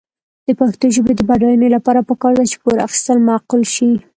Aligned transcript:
د 0.47 0.49
پښتو 0.59 0.85
ژبې 0.95 1.13
د 1.15 1.21
بډاینې 1.29 1.67
لپاره 1.75 2.05
پکار 2.09 2.33
ده 2.39 2.45
چې 2.51 2.57
پور 2.63 2.77
اخیستل 2.87 3.17
معقول 3.27 3.63
شي. 3.73 3.91